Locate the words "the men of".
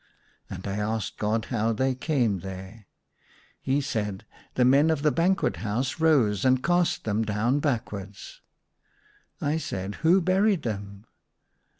4.55-5.03